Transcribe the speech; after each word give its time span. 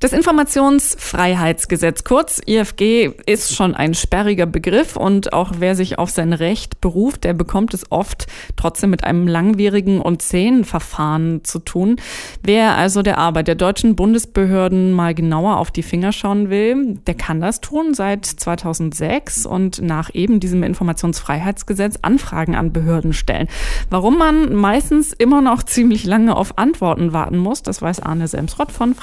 Das 0.00 0.14
Informationsfreiheitsgesetz, 0.14 2.04
kurz 2.04 2.40
IFG, 2.46 3.10
ist 3.26 3.54
schon 3.54 3.74
ein 3.74 3.92
sperriger 3.92 4.46
Begriff 4.46 4.96
und 4.96 5.34
auch 5.34 5.52
wer 5.58 5.76
sich 5.76 5.98
auf 5.98 6.08
sein 6.08 6.32
Recht 6.32 6.80
beruft, 6.80 7.24
der 7.24 7.34
bekommt 7.34 7.74
es 7.74 7.92
oft 7.92 8.26
trotzdem 8.56 8.88
mit 8.88 9.04
einem 9.04 9.28
langwierigen 9.28 10.00
und 10.00 10.22
zähen 10.22 10.64
Verfahren 10.64 11.44
zu 11.44 11.58
tun. 11.58 11.96
Wer 12.42 12.76
also 12.76 13.02
der 13.02 13.18
Arbeit 13.18 13.46
der 13.46 13.56
deutschen 13.56 13.94
Bundesbehörden 13.94 14.90
mal 14.90 15.14
genauer 15.14 15.58
auf 15.58 15.70
die 15.70 15.82
Finger 15.82 16.12
schauen 16.12 16.48
will, 16.48 16.94
der 17.06 17.14
kann 17.14 17.42
das 17.42 17.60
tun 17.60 17.92
seit 17.92 18.24
2006 18.24 19.44
und 19.44 19.82
nach 19.82 20.08
eben 20.14 20.40
diesem 20.40 20.62
Informationsfreiheitsgesetz 20.62 21.98
Anfragen 22.00 22.56
an 22.56 22.72
Behörden 22.72 23.12
stellen. 23.12 23.48
Warum 23.90 24.16
man 24.16 24.54
meistens 24.54 25.12
immer 25.12 25.42
noch 25.42 25.62
ziemlich 25.62 26.04
lange 26.04 26.36
auf 26.36 26.56
Antworten 26.56 27.12
warten 27.12 27.36
muss, 27.36 27.62
das 27.62 27.82
weiß 27.82 28.00
Arne 28.00 28.28
Semsrott 28.28 28.72
von 28.72 28.94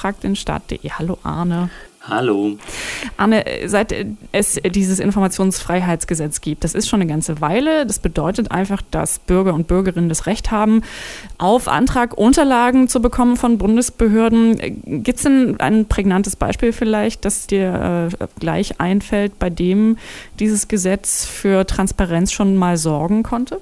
fragdenstaat.de. 0.88 0.90
Hallo 0.90 1.18
Arne. 1.22 1.70
Hallo. 2.00 2.56
Arne, 3.18 3.44
seit 3.66 3.94
es 4.32 4.58
dieses 4.64 4.98
Informationsfreiheitsgesetz 4.98 6.40
gibt, 6.40 6.64
das 6.64 6.74
ist 6.74 6.88
schon 6.88 7.02
eine 7.02 7.10
ganze 7.10 7.42
Weile. 7.42 7.84
Das 7.84 7.98
bedeutet 7.98 8.50
einfach, 8.50 8.80
dass 8.90 9.18
Bürger 9.18 9.52
und 9.52 9.66
Bürgerinnen 9.66 10.08
das 10.08 10.24
Recht 10.26 10.50
haben, 10.50 10.82
auf 11.36 11.68
Antrag 11.68 12.16
Unterlagen 12.16 12.88
zu 12.88 13.02
bekommen 13.02 13.36
von 13.36 13.58
Bundesbehörden. 13.58 15.02
Gibt 15.02 15.18
es 15.18 15.24
denn 15.24 15.60
ein 15.60 15.86
prägnantes 15.86 16.36
Beispiel 16.36 16.72
vielleicht, 16.72 17.26
das 17.26 17.46
dir 17.46 18.10
äh, 18.10 18.26
gleich 18.40 18.80
einfällt, 18.80 19.38
bei 19.38 19.50
dem 19.50 19.98
dieses 20.38 20.68
Gesetz 20.68 21.26
für 21.26 21.66
Transparenz 21.66 22.32
schon 22.32 22.56
mal 22.56 22.78
sorgen 22.78 23.22
konnte? 23.22 23.60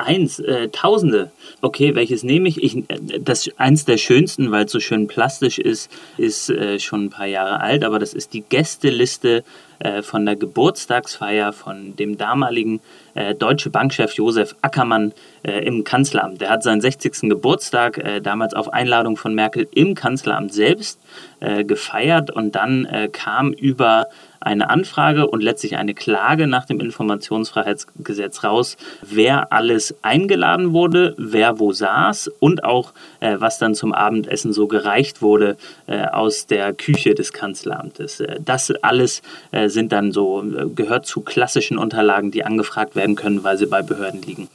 Äh, 0.00 0.10
eins, 0.10 0.38
äh, 0.38 0.68
Tausende. 0.68 1.30
Okay, 1.60 1.94
welches 1.94 2.22
nehme 2.22 2.48
ich? 2.48 2.62
ich 2.62 2.84
das 3.20 3.50
eins 3.56 3.84
der 3.84 3.98
schönsten, 3.98 4.50
weil 4.50 4.64
es 4.64 4.72
so 4.72 4.80
schön 4.80 5.06
plastisch 5.06 5.58
ist, 5.58 5.90
ist 6.16 6.50
äh, 6.50 6.78
schon 6.78 7.06
ein 7.06 7.10
paar 7.10 7.26
Jahre 7.26 7.60
alt, 7.60 7.84
aber 7.84 7.98
das 7.98 8.14
ist 8.14 8.32
die 8.32 8.42
Gästeliste 8.42 9.44
äh, 9.78 10.02
von 10.02 10.26
der 10.26 10.36
Geburtstagsfeier 10.36 11.52
von 11.52 11.96
dem 11.96 12.18
damaligen 12.18 12.80
äh, 13.14 13.34
Deutsche 13.34 13.70
Bankchef 13.70 14.12
Josef 14.14 14.54
Ackermann 14.62 15.12
äh, 15.42 15.64
im 15.64 15.84
Kanzleramt. 15.84 16.40
Der 16.40 16.50
hat 16.50 16.62
seinen 16.62 16.80
60. 16.80 17.28
Geburtstag 17.30 17.98
äh, 17.98 18.20
damals 18.20 18.54
auf 18.54 18.72
Einladung 18.72 19.16
von 19.16 19.34
Merkel 19.34 19.66
im 19.74 19.94
Kanzleramt 19.94 20.52
selbst 20.52 20.98
äh, 21.40 21.64
gefeiert 21.64 22.30
und 22.30 22.54
dann 22.54 22.86
kam 23.12 23.52
über 23.52 24.06
eine 24.40 24.70
Anfrage 24.70 25.26
und 25.26 25.42
letztlich 25.42 25.76
eine 25.76 25.94
Klage 25.94 26.46
nach 26.46 26.64
dem 26.64 26.80
Informationsfreiheitsgesetz 26.80 28.42
raus, 28.42 28.76
wer 29.02 29.52
alles 29.52 29.94
eingeladen 30.02 30.72
wurde, 30.72 31.14
wer 31.18 31.60
wo 31.60 31.72
saß 31.72 32.28
und 32.40 32.64
auch 32.64 32.92
äh, 33.20 33.36
was 33.38 33.58
dann 33.58 33.74
zum 33.74 33.92
Abendessen 33.92 34.52
so 34.52 34.66
gereicht 34.66 35.22
wurde 35.22 35.56
äh, 35.86 36.04
aus 36.04 36.46
der 36.46 36.72
Küche 36.72 37.14
des 37.14 37.32
Kanzleramtes. 37.32 38.20
Äh, 38.20 38.40
das 38.44 38.70
alles 38.82 39.22
äh, 39.52 39.68
sind 39.68 39.92
dann 39.92 40.12
so, 40.12 40.42
äh, 40.42 40.66
gehört 40.68 41.06
zu 41.06 41.20
klassischen 41.20 41.78
Unterlagen, 41.78 42.30
die 42.30 42.44
angefragt 42.44 42.96
werden 42.96 43.16
können, 43.16 43.44
weil 43.44 43.58
sie 43.58 43.66
bei 43.66 43.82
Behörden 43.82 44.22
liegen. 44.22 44.48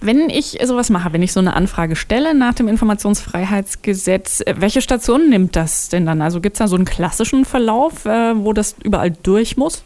Wenn 0.00 0.28
ich 0.28 0.58
sowas 0.64 0.90
mache, 0.90 1.12
wenn 1.12 1.22
ich 1.22 1.32
so 1.32 1.40
eine 1.40 1.54
Anfrage 1.54 1.96
stelle 1.96 2.34
nach 2.34 2.54
dem 2.54 2.68
Informationsfreiheitsgesetz, 2.68 4.40
äh, 4.40 4.54
welche 4.58 4.82
Station 4.82 5.28
nimmt 5.30 5.56
das 5.56 5.88
denn 5.88 6.06
dann? 6.06 6.20
Also 6.22 6.40
gibt 6.40 6.56
es 6.56 6.58
da 6.58 6.68
so 6.68 6.76
einen 6.76 6.84
klassischen 6.84 7.44
Verlauf, 7.44 8.04
äh, 8.04 8.34
wo 8.36 8.52
das 8.52 8.76
überall 8.82 9.10
durch 9.10 9.56
muss? 9.56 9.84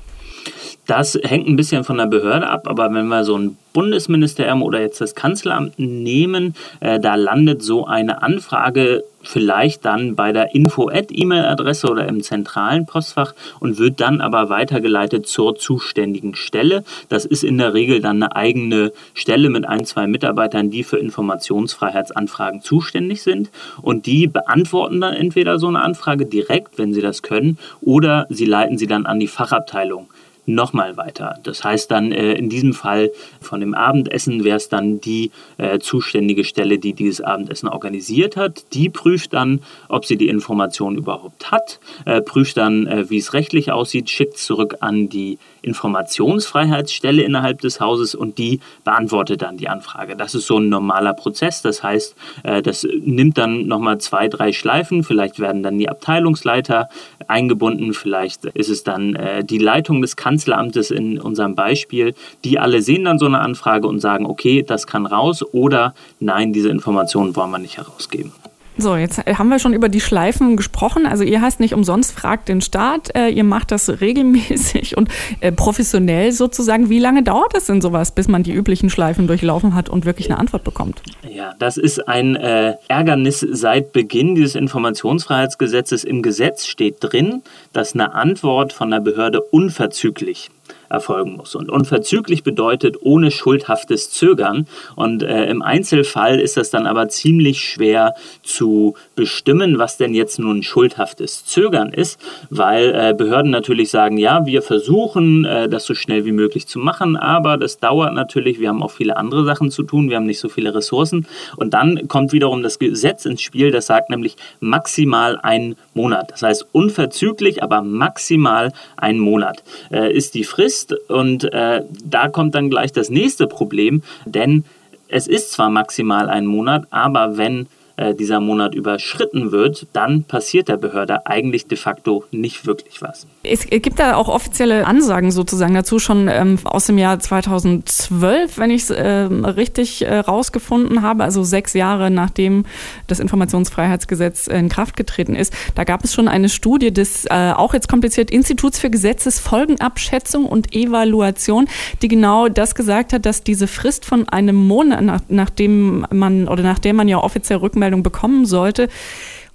Das 0.86 1.18
hängt 1.22 1.46
ein 1.46 1.56
bisschen 1.56 1.84
von 1.84 1.98
der 1.98 2.06
Behörde 2.06 2.48
ab, 2.48 2.66
aber 2.66 2.92
wenn 2.94 3.08
wir 3.08 3.22
so 3.22 3.36
ein 3.36 3.58
Bundesministerium 3.74 4.62
oder 4.62 4.80
jetzt 4.80 5.02
das 5.02 5.14
Kanzleramt 5.14 5.78
nehmen, 5.78 6.54
äh, 6.80 6.98
da 6.98 7.14
landet 7.14 7.62
so 7.62 7.86
eine 7.86 8.22
Anfrage 8.22 9.04
vielleicht 9.20 9.84
dann 9.84 10.16
bei 10.16 10.32
der 10.32 10.54
Info-E-Mail-Adresse 10.54 11.90
oder 11.90 12.08
im 12.08 12.22
zentralen 12.22 12.86
Postfach 12.86 13.34
und 13.60 13.78
wird 13.78 14.00
dann 14.00 14.22
aber 14.22 14.48
weitergeleitet 14.48 15.26
zur 15.26 15.56
zuständigen 15.56 16.34
Stelle. 16.34 16.84
Das 17.10 17.26
ist 17.26 17.44
in 17.44 17.58
der 17.58 17.74
Regel 17.74 18.00
dann 18.00 18.22
eine 18.22 18.34
eigene 18.34 18.92
Stelle 19.12 19.50
mit 19.50 19.68
ein, 19.68 19.84
zwei 19.84 20.06
Mitarbeitern, 20.06 20.70
die 20.70 20.84
für 20.84 20.96
Informationsfreiheitsanfragen 20.96 22.62
zuständig 22.62 23.22
sind 23.22 23.50
und 23.82 24.06
die 24.06 24.26
beantworten 24.26 25.02
dann 25.02 25.12
entweder 25.12 25.58
so 25.58 25.68
eine 25.68 25.82
Anfrage 25.82 26.24
direkt, 26.24 26.78
wenn 26.78 26.94
sie 26.94 27.02
das 27.02 27.20
können, 27.20 27.58
oder 27.82 28.26
sie 28.30 28.46
leiten 28.46 28.78
sie 28.78 28.86
dann 28.86 29.04
an 29.04 29.20
die 29.20 29.28
Fachabteilung 29.28 30.08
nochmal 30.48 30.96
weiter. 30.96 31.38
Das 31.42 31.62
heißt 31.62 31.90
dann 31.90 32.10
äh, 32.10 32.32
in 32.32 32.48
diesem 32.48 32.72
Fall 32.72 33.10
von 33.40 33.60
dem 33.60 33.74
Abendessen 33.74 34.44
wäre 34.44 34.56
es 34.56 34.68
dann 34.68 35.00
die 35.00 35.30
äh, 35.58 35.78
zuständige 35.78 36.44
Stelle, 36.44 36.78
die 36.78 36.94
dieses 36.94 37.20
Abendessen 37.20 37.68
organisiert 37.68 38.36
hat. 38.36 38.64
Die 38.72 38.88
prüft 38.88 39.34
dann, 39.34 39.60
ob 39.88 40.06
sie 40.06 40.16
die 40.16 40.28
Information 40.28 40.96
überhaupt 40.96 41.50
hat, 41.50 41.78
äh, 42.06 42.20
prüft 42.20 42.56
dann, 42.56 42.86
äh, 42.86 43.10
wie 43.10 43.18
es 43.18 43.34
rechtlich 43.34 43.70
aussieht, 43.70 44.10
schickt 44.10 44.38
zurück 44.38 44.76
an 44.80 45.08
die 45.08 45.38
Informationsfreiheitsstelle 45.62 47.22
innerhalb 47.22 47.60
des 47.60 47.80
Hauses 47.80 48.14
und 48.14 48.38
die 48.38 48.60
beantwortet 48.84 49.42
dann 49.42 49.56
die 49.56 49.68
Anfrage. 49.68 50.16
Das 50.16 50.34
ist 50.34 50.46
so 50.46 50.58
ein 50.58 50.68
normaler 50.68 51.12
Prozess. 51.12 51.62
Das 51.62 51.82
heißt, 51.82 52.16
äh, 52.42 52.62
das 52.62 52.86
nimmt 53.00 53.38
dann 53.38 53.66
nochmal 53.66 53.98
zwei, 53.98 54.28
drei 54.28 54.52
Schleifen. 54.52 55.04
Vielleicht 55.04 55.38
werden 55.38 55.62
dann 55.62 55.78
die 55.78 55.88
Abteilungsleiter 55.88 56.88
eingebunden. 57.26 57.92
Vielleicht 57.92 58.46
ist 58.46 58.70
es 58.70 58.82
dann 58.82 59.14
äh, 59.14 59.44
die 59.44 59.58
Leitung 59.58 60.00
des 60.00 60.16
Kanzlers 60.16 60.37
Kanzleramtes 60.38 60.92
in 60.92 61.20
unserem 61.20 61.56
Beispiel, 61.56 62.14
die 62.44 62.60
alle 62.60 62.80
sehen 62.80 63.04
dann 63.04 63.18
so 63.18 63.26
eine 63.26 63.40
Anfrage 63.40 63.88
und 63.88 63.98
sagen, 63.98 64.24
okay, 64.24 64.62
das 64.62 64.86
kann 64.86 65.04
raus 65.04 65.42
oder 65.52 65.94
nein, 66.20 66.52
diese 66.52 66.68
Informationen 66.68 67.34
wollen 67.34 67.50
wir 67.50 67.58
nicht 67.58 67.76
herausgeben. 67.76 68.32
So, 68.80 68.94
jetzt 68.94 69.18
haben 69.26 69.48
wir 69.48 69.58
schon 69.58 69.74
über 69.74 69.88
die 69.88 70.00
Schleifen 70.00 70.56
gesprochen. 70.56 71.04
Also 71.04 71.24
ihr 71.24 71.42
heißt 71.42 71.58
nicht 71.58 71.74
umsonst 71.74 72.12
fragt 72.12 72.48
den 72.48 72.60
Staat. 72.60 73.12
Äh, 73.16 73.28
ihr 73.30 73.42
macht 73.42 73.72
das 73.72 74.00
regelmäßig 74.00 74.96
und 74.96 75.08
äh, 75.40 75.50
professionell 75.50 76.30
sozusagen. 76.30 76.88
Wie 76.88 77.00
lange 77.00 77.24
dauert 77.24 77.56
es 77.56 77.66
denn 77.66 77.80
sowas, 77.80 78.12
bis 78.12 78.28
man 78.28 78.44
die 78.44 78.52
üblichen 78.52 78.88
Schleifen 78.88 79.26
durchlaufen 79.26 79.74
hat 79.74 79.88
und 79.88 80.06
wirklich 80.06 80.30
eine 80.30 80.38
Antwort 80.38 80.62
bekommt? 80.62 81.02
Ja, 81.28 81.54
das 81.58 81.76
ist 81.76 82.06
ein 82.06 82.36
äh, 82.36 82.74
Ärgernis 82.86 83.40
seit 83.40 83.92
Beginn 83.92 84.36
dieses 84.36 84.54
Informationsfreiheitsgesetzes. 84.54 86.04
Im 86.04 86.22
Gesetz 86.22 86.66
steht 86.66 86.98
drin, 87.00 87.42
dass 87.72 87.94
eine 87.94 88.14
Antwort 88.14 88.72
von 88.72 88.92
der 88.92 89.00
Behörde 89.00 89.40
unverzüglich 89.40 90.50
erfolgen 90.90 91.36
muss. 91.36 91.54
Und 91.54 91.70
unverzüglich 91.70 92.42
bedeutet 92.42 92.96
ohne 93.00 93.30
schuldhaftes 93.30 94.10
Zögern. 94.10 94.66
Und 94.96 95.22
äh, 95.22 95.46
im 95.46 95.62
Einzelfall 95.62 96.40
ist 96.40 96.56
das 96.56 96.70
dann 96.70 96.86
aber 96.86 97.08
ziemlich 97.08 97.60
schwer 97.62 98.14
zu 98.42 98.94
bestimmen, 99.14 99.78
was 99.78 99.96
denn 99.96 100.14
jetzt 100.14 100.38
nun 100.38 100.62
schuldhaftes 100.62 101.44
Zögern 101.44 101.92
ist, 101.92 102.18
weil 102.50 102.94
äh, 102.94 103.14
Behörden 103.14 103.50
natürlich 103.50 103.90
sagen, 103.90 104.18
ja, 104.18 104.46
wir 104.46 104.62
versuchen, 104.62 105.44
äh, 105.44 105.68
das 105.68 105.84
so 105.84 105.94
schnell 105.94 106.24
wie 106.24 106.32
möglich 106.32 106.66
zu 106.66 106.78
machen, 106.78 107.16
aber 107.16 107.56
das 107.56 107.78
dauert 107.78 108.14
natürlich. 108.14 108.60
Wir 108.60 108.68
haben 108.68 108.82
auch 108.82 108.90
viele 108.90 109.16
andere 109.16 109.44
Sachen 109.44 109.70
zu 109.70 109.82
tun, 109.82 110.08
wir 110.08 110.16
haben 110.16 110.26
nicht 110.26 110.40
so 110.40 110.48
viele 110.48 110.74
Ressourcen. 110.74 111.26
Und 111.56 111.74
dann 111.74 112.08
kommt 112.08 112.32
wiederum 112.32 112.62
das 112.62 112.78
Gesetz 112.78 113.24
ins 113.26 113.42
Spiel, 113.42 113.70
das 113.70 113.86
sagt 113.86 114.10
nämlich 114.10 114.36
maximal 114.60 115.38
einen 115.42 115.76
Monat. 115.94 116.30
Das 116.32 116.42
heißt 116.42 116.66
unverzüglich, 116.72 117.62
aber 117.62 117.82
maximal 117.82 118.72
einen 118.96 119.18
Monat 119.18 119.62
äh, 119.90 120.12
ist 120.12 120.34
die 120.34 120.44
Frist 120.44 120.77
ist. 120.78 121.10
Und 121.10 121.44
äh, 121.52 121.82
da 122.04 122.28
kommt 122.28 122.54
dann 122.54 122.70
gleich 122.70 122.92
das 122.92 123.10
nächste 123.10 123.46
Problem, 123.46 124.02
denn 124.24 124.64
es 125.08 125.26
ist 125.26 125.52
zwar 125.52 125.70
maximal 125.70 126.28
ein 126.28 126.46
Monat, 126.46 126.86
aber 126.90 127.36
wenn 127.36 127.66
äh, 127.98 128.14
dieser 128.14 128.40
Monat 128.40 128.74
überschritten 128.74 129.52
wird, 129.52 129.86
dann 129.92 130.22
passiert 130.22 130.68
der 130.68 130.76
Behörde 130.76 131.26
eigentlich 131.26 131.66
de 131.66 131.76
facto 131.76 132.24
nicht 132.30 132.64
wirklich 132.64 133.02
was. 133.02 133.26
Es 133.42 133.66
gibt 133.66 133.98
da 133.98 134.14
auch 134.14 134.28
offizielle 134.28 134.86
Ansagen 134.86 135.30
sozusagen 135.30 135.74
dazu, 135.74 135.98
schon 135.98 136.28
ähm, 136.28 136.58
aus 136.64 136.86
dem 136.86 136.96
Jahr 136.96 137.18
2012, 137.18 138.58
wenn 138.58 138.70
ich 138.70 138.82
es 138.82 138.90
äh, 138.90 139.04
richtig 139.04 140.02
äh, 140.02 140.18
rausgefunden 140.18 141.02
habe, 141.02 141.24
also 141.24 141.42
sechs 141.42 141.74
Jahre 141.74 142.10
nachdem 142.10 142.64
das 143.08 143.18
Informationsfreiheitsgesetz 143.18 144.46
in 144.46 144.68
Kraft 144.68 144.96
getreten 144.96 145.34
ist. 145.34 145.52
Da 145.74 145.84
gab 145.84 146.04
es 146.04 146.14
schon 146.14 146.28
eine 146.28 146.48
Studie 146.48 146.92
des, 146.92 147.24
äh, 147.26 147.52
auch 147.54 147.74
jetzt 147.74 147.88
kompliziert, 147.88 148.30
Instituts 148.30 148.78
für 148.78 148.90
Gesetzesfolgenabschätzung 148.90 150.46
und 150.46 150.74
Evaluation, 150.74 151.66
die 152.02 152.08
genau 152.08 152.48
das 152.48 152.74
gesagt 152.74 153.12
hat, 153.12 153.26
dass 153.26 153.42
diese 153.42 153.66
Frist 153.66 154.04
von 154.04 154.28
einem 154.28 154.56
Monat, 154.56 155.02
nach, 155.02 155.20
nachdem 155.28 156.06
man 156.12 156.46
oder 156.46 156.62
nachdem 156.62 156.96
man 156.96 157.08
ja 157.08 157.18
offiziell 157.18 157.58
Rückmeldung 157.58 157.87
Rückmeldung 157.88 158.02
bekommen 158.02 158.46
sollte, 158.46 158.88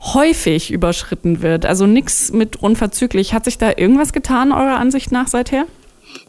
häufig 0.02 0.72
überschritten 0.72 1.42
wird. 1.42 1.66
Also 1.66 1.86
nichts 1.86 2.32
mit 2.34 2.58
unverzüglich. 2.58 3.34
Hat 3.34 3.46
sich 3.46 3.58
da 3.58 3.72
irgendwas 3.78 4.12
getan, 4.12 4.52
eurer 4.52 4.78
Ansicht 4.78 5.12
nach 5.12 5.28
seither? 5.28 5.66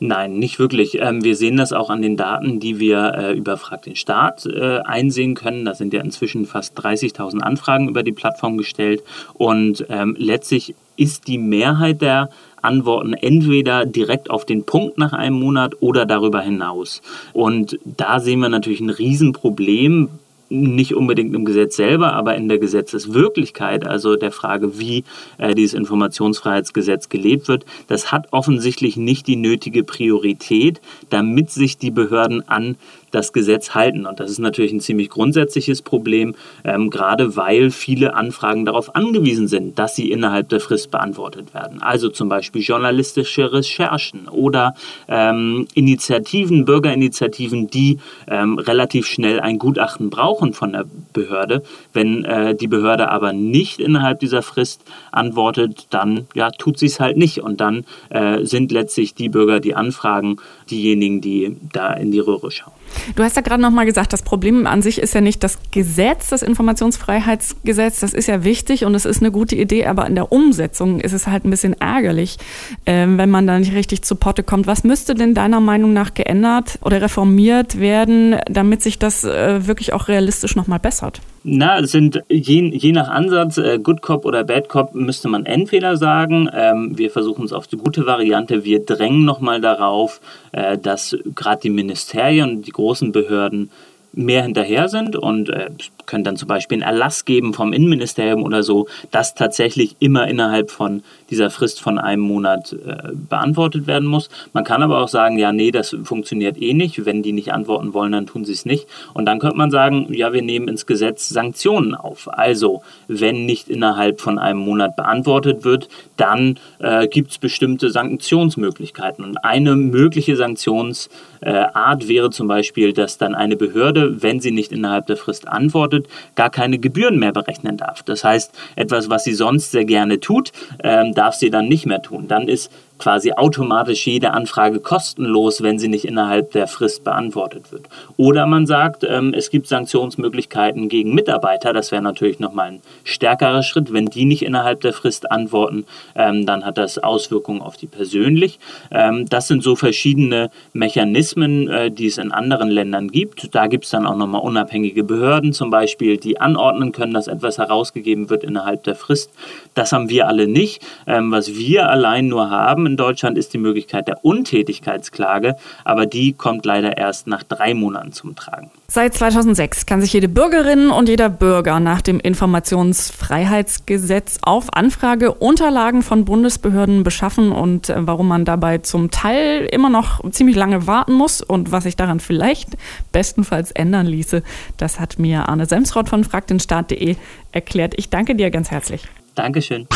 Nein, 0.01 0.39
nicht 0.39 0.59
wirklich. 0.59 0.99
Ähm, 1.01 1.23
wir 1.25 1.37
sehen 1.37 1.57
das 1.57 1.73
auch 1.73 1.91
an 1.91 2.01
den 2.01 2.17
Daten, 2.17 2.59
die 2.59 2.79
wir 2.79 3.15
äh, 3.17 3.37
über 3.37 3.59
Frag 3.59 3.83
den 3.83 3.97
Staat 3.97 4.47
äh, 4.47 4.79
einsehen 4.79 5.35
können. 5.35 5.65
Da 5.65 5.75
sind 5.75 5.93
ja 5.93 6.01
inzwischen 6.01 6.47
fast 6.47 6.79
30.000 6.79 7.41
Anfragen 7.41 7.89
über 7.89 8.03
die 8.03 8.13
Plattform 8.13 8.57
gestellt. 8.57 9.03
Und 9.35 9.85
ähm, 9.91 10.17
letztlich 10.19 10.75
ist 10.97 11.27
die 11.27 11.39
Mehrheit 11.39 12.01
der 12.01 12.31
Antworten 12.63 13.13
entweder 13.13 13.85
direkt 13.85 14.31
auf 14.31 14.47
den 14.47 14.65
Punkt 14.65 14.97
nach 14.97 15.13
einem 15.13 15.39
Monat 15.39 15.75
oder 15.81 16.07
darüber 16.07 16.41
hinaus. 16.41 17.03
Und 17.35 17.79
da 17.85 18.21
sehen 18.21 18.41
wir 18.41 18.49
natürlich 18.49 18.81
ein 18.81 18.91
Riesenproblem, 18.91 20.09
nicht 20.55 20.95
unbedingt 20.95 21.35
im 21.35 21.45
Gesetz 21.45 21.77
selber, 21.77 22.13
aber 22.13 22.35
in 22.37 22.49
der 22.49 22.59
Gesetzeswirklichkeit, 22.59 23.87
also 23.87 24.17
der 24.17 24.33
Frage, 24.33 24.79
wie 24.79 25.05
äh, 25.39 25.55
dieses 25.55 25.75
Informationsfreiheitsgesetz 25.75 27.09
gelebt 27.09 27.49
wird, 27.49 27.67
das 27.89 28.13
hat 28.13 28.29
offensichtlich 28.33 28.97
nicht 28.97 29.27
die 29.27 29.37
nötige 29.37 29.85
Priorität, 29.85 30.81
damit 31.11 31.51
sich 31.51 31.79
die 31.79 31.91
Behörden 31.91 32.49
an 32.49 32.77
das 33.15 33.33
Gesetz 33.33 33.75
halten. 33.75 34.07
Und 34.07 34.21
das 34.21 34.31
ist 34.31 34.39
natürlich 34.39 34.73
ein 34.73 34.81
ziemlich 34.81 35.11
grundsätzliches 35.11 35.83
Problem, 35.83 36.35
ähm, 36.65 36.91
gerade 36.91 37.37
weil 37.37 37.71
viele 37.71 38.15
Anfragen 38.15 38.65
darauf 38.65 38.95
angewiesen 38.97 39.49
sind, 39.49 39.79
dass 39.79 39.95
sie 39.95 40.11
innerhalb 40.11 40.49
der 40.49 40.61
Frist 40.61 40.91
beantwortet 40.91 41.55
werden. 41.55 41.83
Also 41.83 42.09
zum 42.09 42.29
Beispiel 42.29 42.63
journalistische 42.63 43.53
Recherchen 43.53 44.29
oder 44.29 44.75
ähm, 45.09 45.67
Initiativen, 45.75 46.65
Bürgerinitiativen, 46.65 47.69
die 47.69 47.99
ähm, 48.27 48.59
relativ 48.59 49.07
schnell 49.07 49.41
ein 49.41 49.59
Gutachten 49.59 50.11
brauchen 50.11 50.53
von 50.53 50.73
der 50.73 50.85
Behörde. 51.13 51.63
Wenn 51.93 52.25
äh, 52.25 52.55
die 52.55 52.69
Behörde 52.69 53.11
aber 53.11 53.33
nicht 53.33 53.79
innerhalb 53.81 54.21
dieser 54.21 54.43
Frist 54.43 54.83
antwortet, 55.13 55.87
dann 55.91 56.27
ja, 56.35 56.51
tut 56.51 56.79
sie 56.79 56.87
es 56.87 57.01
halt 57.01 57.17
nicht. 57.17 57.41
Und 57.41 57.61
dann 57.61 57.85
äh, 58.11 58.45
sind 58.45 58.73
letztlich 58.73 59.15
die 59.15 59.29
Bürger, 59.29 59.61
die 59.61 59.75
anfragen, 59.75 60.37
diejenigen, 60.71 61.21
die 61.21 61.57
da 61.73 61.93
in 61.93 62.11
die 62.11 62.21
Röhre 62.21 62.51
schauen. 62.51 62.73
Du 63.15 63.23
hast 63.23 63.37
ja 63.37 63.43
gerade 63.43 63.63
noch 63.63 63.71
mal 63.71 63.87
gesagt, 63.87 64.13
das 64.13 64.23
Problem 64.23 64.67
an 64.67 64.83
sich 64.83 64.99
ist 64.99 65.15
ja 65.15 65.21
nicht 65.21 65.43
das 65.43 65.59
Gesetz, 65.71 66.29
das 66.29 66.43
Informationsfreiheitsgesetz. 66.43 68.01
Das 68.01 68.15
ist 68.15 68.27
ja 68.27 68.45
wichtig 68.45 68.85
und 68.85 68.95
es 68.95 69.05
ist 69.05 69.21
eine 69.21 69.31
gute 69.31 69.57
Idee, 69.57 69.87
aber 69.87 70.07
in 70.07 70.15
der 70.15 70.33
Umsetzung 70.33 71.01
ist 71.01 71.13
es 71.13 71.27
halt 71.27 71.45
ein 71.45 71.51
bisschen 71.51 71.75
ärgerlich, 71.81 72.39
äh, 72.85 73.07
wenn 73.07 73.31
man 73.31 73.47
da 73.47 73.59
nicht 73.59 73.75
richtig 73.75 74.03
zu 74.03 74.17
Potte 74.17 74.43
kommt. 74.43 74.67
Was 74.67 74.85
müsste 74.85 75.15
denn 75.15 75.35
deiner 75.35 75.61
Meinung 75.61 75.93
nach 75.93 76.15
geändert 76.15 76.79
oder 76.83 77.03
reformiert 77.03 77.79
werden, 77.79 78.37
damit 78.47 78.83
sich 78.83 78.99
das 78.99 79.25
äh, 79.25 79.67
wirklich 79.67 79.93
auch 79.93 80.09
realistisch 80.09 80.57
noch 80.57 80.67
mal 80.67 80.79
bessert? 80.79 81.21
Na, 81.47 81.79
es 81.79 81.93
sind 81.93 82.23
je, 82.31 82.71
je 82.71 82.93
nach 82.93 83.09
Ansatz, 83.09 83.59
äh, 83.59 83.79
Good 83.79 84.01
Cop 84.01 84.25
oder 84.25 84.45
Bad 84.45 84.71
Cop, 84.71 84.95
müsste 84.95 85.29
man 85.29 85.45
entweder 85.45 85.99
sagen, 85.99 86.49
ähm, 86.55 86.97
wir 86.97 87.11
versuchen 87.11 87.45
es 87.45 87.53
auf 87.53 87.67
die 87.67 87.77
gute 87.77 88.07
Variante, 88.07 88.65
wir 88.65 88.83
drängen 88.83 89.27
nochmal 89.27 89.61
darauf, 89.61 90.23
äh, 90.53 90.79
dass 90.79 91.15
gerade 91.35 91.61
die 91.61 91.71
Ministerien 91.71 92.63
die 92.63 92.71
großen 92.71 93.13
Behörden 93.13 93.69
mehr 94.17 94.43
hinterher 94.43 94.89
sind 94.89 95.17
und 95.17 95.49
äh, 95.51 95.71
können 96.07 96.25
dann 96.25 96.37
zum 96.37 96.49
Beispiel 96.49 96.77
einen 96.83 96.95
Erlass 96.95 97.25
geben 97.25 97.55
vom 97.55 97.73
Innenministerium 97.73 98.43
oder 98.43 98.63
so, 98.63 98.87
dass 99.11 99.35
tatsächlich 99.35 99.97
immer 100.01 100.29
innerhalb 100.29 100.71
von 100.71 101.03
dieser 101.31 101.51
Frist 101.51 101.81
von 101.81 101.99
einem 101.99 102.23
Monat 102.23 102.73
äh, 102.73 103.13
beantwortet 103.13 103.87
werden 103.87 104.09
muss. 104.09 104.29
Man 104.53 104.65
kann 104.65 104.83
aber 104.83 105.03
auch 105.03 105.09
sagen, 105.09 105.39
ja, 105.39 105.53
nee, 105.53 105.71
das 105.71 105.97
funktioniert 106.05 106.61
eh 106.61 106.75
nicht. 106.75 107.05
Wenn 107.05 107.23
die 107.23 107.33
nicht 107.33 107.53
antworten 107.53 107.95
wollen, 107.95 108.13
dann 108.13 108.27
tun 108.27 108.45
sie 108.45 108.53
es 108.53 108.65
nicht. 108.65 108.87
Und 109.15 109.27
dann 109.27 109.39
könnte 109.39 109.57
man 109.57 109.71
sagen, 109.71 110.13
ja, 110.13 110.33
wir 110.33 110.43
nehmen 110.43 110.69
ins 110.69 110.87
Gesetz 110.87 111.29
Sanktionen 111.29 111.95
auf. 111.95 112.29
Also, 112.31 112.83
wenn 113.09 113.47
nicht 113.47 113.69
innerhalb 113.69 114.21
von 114.21 114.39
einem 114.39 114.61
Monat 114.61 114.97
beantwortet 114.97 115.65
wird, 115.65 115.89
dann 116.17 116.59
äh, 116.79 117.09
gibt 117.09 117.33
es 117.33 117.39
bestimmte 117.39 117.91
Sanktionsmöglichkeiten. 117.91 119.25
Und 119.25 119.39
eine 119.39 119.77
mögliche 119.77 120.37
Sanktionsart 120.37 122.09
wäre 122.09 122.31
zum 122.31 122.49
Beispiel, 122.49 122.93
dass 122.93 123.19
dann 123.19 123.35
eine 123.35 123.57
Behörde, 123.57 124.04
wenn 124.11 124.41
sie 124.41 124.51
nicht 124.51 124.73
innerhalb 124.73 125.07
der 125.07 125.17
Frist 125.17 125.49
antwortet, 125.49 126.09
gar 126.35 126.51
keine 126.51 126.79
Gebühren 126.79 127.19
mehr 127.19 127.33
berechnen 127.33 127.77
darf. 127.77 128.03
Das 128.03 128.25
heißt, 128.25 128.53
etwas, 128.77 129.11
was 129.11 129.25
sie 129.25 129.35
sonst 129.35 129.71
sehr 129.71 129.85
gerne 129.85 130.21
tut, 130.21 130.53
ähm, 130.83 131.13
darf 131.15 131.35
sie 131.35 131.51
dann 131.51 131.69
nicht 131.69 131.87
mehr 131.87 132.03
tun. 132.03 132.29
Dann 132.29 132.49
ist 132.49 132.71
quasi 132.99 133.33
automatisch 133.33 134.07
jede 134.07 134.33
Anfrage 134.33 134.81
kostenlos, 134.81 135.63
wenn 135.63 135.79
sie 135.79 135.89
nicht 135.89 136.05
innerhalb 136.05 136.53
der 136.53 136.69
Frist 136.69 137.05
beantwortet 137.05 137.73
wird. 137.73 137.89
Oder 138.17 138.47
man 138.47 138.67
sagt, 138.67 139.05
ähm, 139.05 139.35
es 139.35 139.51
gibt 139.51 139.67
Sanktionsmöglichkeiten 139.67 140.89
gegen 140.89 141.15
Mitarbeiter. 141.15 141.73
Das 141.73 141.91
wäre 141.91 142.03
natürlich 142.03 142.39
nochmal 142.39 142.73
ein 142.73 142.83
stärkerer 143.03 143.63
Schritt. 143.63 143.93
Wenn 143.93 144.07
die 144.07 144.25
nicht 144.25 144.43
innerhalb 144.43 144.81
der 144.81 144.93
Frist 144.93 145.31
antworten, 145.31 145.87
ähm, 146.15 146.47
dann 146.47 146.65
hat 146.65 146.79
das 146.79 146.99
Auswirkungen 146.99 147.63
auf 147.63 147.77
die 147.77 147.87
persönlich. 147.87 148.59
Ähm, 148.91 149.27
das 149.29 149.49
sind 149.49 149.63
so 149.63 149.75
verschiedene 149.77 150.51
Mechanismen, 150.73 151.69
äh, 151.69 151.91
die 151.91 152.07
es 152.07 152.19
in 152.19 152.33
anderen 152.33 152.71
Ländern 152.71 153.09
gibt. 153.09 153.55
Da 153.55 153.67
gibt 153.67 153.85
es 153.85 153.91
dann 153.91 154.07
auch 154.07 154.17
nochmal 154.17 154.43
unabhängige 154.43 155.05
Behörden 155.05 155.53
zum 155.53 155.71
Beispiel, 155.71 156.17
die 156.17 156.41
anordnen 156.41 156.93
können, 156.93 157.13
dass 157.13 157.27
etwas 157.27 157.59
herausgegeben 157.59 158.31
wird 158.31 158.45
innerhalb 158.45 158.85
der 158.85 158.95
Frist. 158.95 159.31
Das 159.75 159.93
haben 159.93 160.09
wir 160.09 160.29
alle 160.29 160.47
nicht. 160.47 160.83
Was 161.07 161.55
wir 161.55 161.89
allein 161.89 162.29
nur 162.29 162.51
haben, 162.51 162.84
haben 162.85 162.91
in 162.91 162.99
Deutschland, 162.99 163.39
ist 163.39 163.55
die 163.55 163.59
Möglichkeit 163.59 164.09
der 164.09 164.25
Untätigkeitsklage, 164.25 165.55
aber 165.85 166.07
die 166.07 166.33
kommt 166.35 166.67
leider 166.67 166.99
erst 166.99 167.27
nach 167.27 167.43
drei 167.43 167.75
Monaten 167.75 168.13
zum 168.13 168.37
Tragen. 168.37 168.71
Seit 168.89 169.15
2006 169.15 169.87
kann 169.87 170.03
sich 170.03 170.13
jede 170.13 170.29
Bürgerin 170.29 170.91
und 170.91 171.09
jeder 171.09 171.31
Bürger 171.31 171.81
nach 171.81 172.03
dem 172.03 172.21
Informationsfreiheitsgesetz 172.21 174.41
auf 174.43 174.75
Anfrage 174.75 175.33
Unterlagen 175.33 176.03
von 176.03 176.27
Bundesbehörden 176.27 177.05
beschaffen 177.05 177.53
und 177.53 177.89
äh, 177.89 178.07
warum 178.07 178.29
man 178.29 178.45
dabei 178.45 178.77
zum 178.79 179.11
Teil 179.11 179.67
immer 179.73 179.89
noch 179.89 180.21
ziemlich 180.31 180.57
lange 180.57 180.87
warten 180.87 181.15
muss 181.15 181.41
und 181.41 181.73
was 181.73 181.85
sich 181.85 181.97
daran 181.97 182.21
vielleicht 182.21 182.77
bestenfalls 183.13 183.71
ändern 183.71 184.05
ließe, 184.07 184.43
das 184.77 185.01
hat 185.01 185.19
mir 185.19 185.49
Arne 185.49 185.65
Semsrott 185.67 186.11
von 186.11 186.25
fragdenstaat.de 186.25 187.17
erklärt. 187.53 187.95
Ich 187.97 188.11
danke 188.11 188.35
dir 188.35 188.51
ganz 188.51 188.71
herzlich. 188.71 189.09
Dankeschön. 189.35 189.89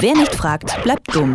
Wer 0.00 0.14
nicht 0.14 0.34
fragt, 0.34 0.82
bleibt 0.82 1.14
dumm. 1.14 1.34